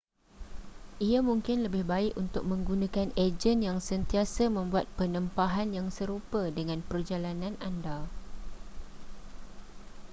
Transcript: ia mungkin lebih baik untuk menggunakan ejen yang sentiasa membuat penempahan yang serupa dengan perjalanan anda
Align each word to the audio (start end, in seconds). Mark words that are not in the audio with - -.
ia 1.07 1.19
mungkin 1.29 1.57
lebih 1.65 1.83
baik 1.91 2.13
untuk 2.23 2.41
menggunakan 2.51 3.07
ejen 3.25 3.57
yang 3.67 3.77
sentiasa 3.89 4.43
membuat 4.57 4.85
penempahan 4.97 5.69
yang 5.77 5.87
serupa 5.97 6.41
dengan 6.57 6.79
perjalanan 6.89 7.53
anda 7.69 7.97